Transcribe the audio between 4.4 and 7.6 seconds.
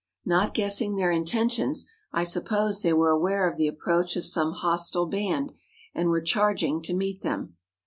hostile band, and were charg¬ ing to meet them.